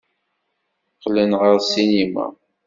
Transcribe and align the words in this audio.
Qqlen 0.95 1.31
ɣer 1.41 1.57
ssinima. 1.61 2.27